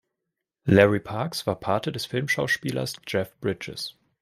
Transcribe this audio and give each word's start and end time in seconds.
Larry 0.65 0.99
Parks 0.99 1.45
war 1.45 1.59
Pate 1.59 1.91
des 1.91 2.07
Filmschauspielers 2.07 2.93
Jeff 3.07 3.39
Bridges. 3.39 3.93